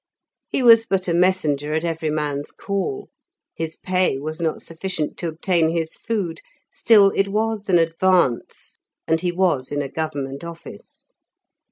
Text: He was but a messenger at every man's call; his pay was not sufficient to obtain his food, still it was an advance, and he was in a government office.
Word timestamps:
He 0.49 0.63
was 0.63 0.87
but 0.87 1.07
a 1.07 1.13
messenger 1.13 1.75
at 1.75 1.85
every 1.85 2.09
man's 2.09 2.49
call; 2.49 3.09
his 3.53 3.75
pay 3.75 4.17
was 4.17 4.41
not 4.41 4.63
sufficient 4.63 5.15
to 5.17 5.27
obtain 5.27 5.69
his 5.69 5.93
food, 5.93 6.41
still 6.73 7.11
it 7.15 7.27
was 7.27 7.69
an 7.69 7.77
advance, 7.77 8.79
and 9.07 9.21
he 9.21 9.31
was 9.31 9.71
in 9.71 9.83
a 9.83 9.89
government 9.89 10.43
office. 10.43 11.11